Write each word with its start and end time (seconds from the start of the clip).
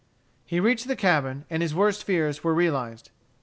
He 0.47 0.59
reached 0.59 0.87
the 0.87 0.95
cabin, 0.95 1.45
and 1.47 1.61
his 1.61 1.75
worst 1.75 2.05
fears 2.05 2.43
were 2.43 2.55
realized. 2.55 3.11